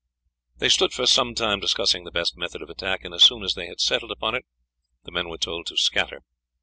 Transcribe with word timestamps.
They 0.57 0.69
stood 0.69 0.93
for 0.93 1.05
some 1.05 1.35
time 1.35 1.59
discussing 1.59 2.05
the 2.05 2.11
best 2.11 2.35
method 2.35 2.63
of 2.63 2.71
attack, 2.71 3.05
and 3.05 3.13
as 3.13 3.21
soon 3.21 3.43
as 3.43 3.53
they 3.53 3.67
had 3.67 3.79
settled 3.79 4.09
upon 4.09 4.33
it 4.33 4.45
the 5.03 5.11
men 5.11 5.29
were 5.29 5.37
told 5.37 5.67
to 5.67 5.77
scatter. 5.77 6.21